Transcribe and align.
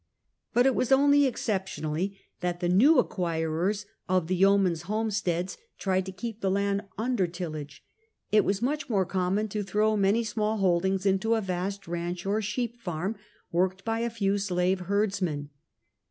But 0.51 0.65
it 0.65 0.73
was 0.73 0.91
only 0.91 1.27
exceptionally 1.27 2.17
that 2.39 2.59
the 2.59 2.67
new 2.67 2.95
acquirers 2.95 3.85
of 4.09 4.25
the 4.25 4.35
yeomen's 4.35 4.81
homesteads 4.89 5.59
tried 5.77 6.07
to 6.07 6.11
keep 6.11 6.41
the 6.41 6.49
land 6.49 6.81
under 6.97 7.27
tillage. 7.27 7.83
It 8.31 8.43
was 8.43 8.63
much 8.63 8.89
more 8.89 9.05
common 9.05 9.47
to 9.49 9.61
throw 9.61 9.95
many 9.95 10.23
small 10.23 10.57
holdings 10.57 11.05
into 11.05 11.35
a 11.35 11.39
vast 11.41 11.87
ranche 11.87 12.25
or 12.25 12.41
sheep 12.41 12.79
farm, 12.81 13.15
worked 13.51 13.85
by 13.85 13.99
a 13.99 14.09
few 14.09 14.39
slave 14.39 14.79
herdsmen. 14.87 15.51